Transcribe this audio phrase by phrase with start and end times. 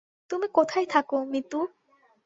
[0.29, 1.59] তুমি কোথায় থাকো, মিতু?